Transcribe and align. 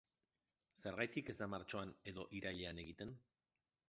Zergatik 0.83 1.29
ez 1.33 1.35
da 1.39 1.47
martxoan 1.51 1.91
edo 2.13 2.25
irailean 2.39 2.81
egiten? 2.85 3.13